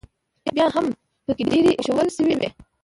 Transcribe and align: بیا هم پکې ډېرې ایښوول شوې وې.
بیا 0.55 0.65
هم 0.75 0.85
پکې 1.25 1.43
ډېرې 1.51 1.71
ایښوول 1.77 2.07
شوې 2.17 2.35
وې. 2.39 2.49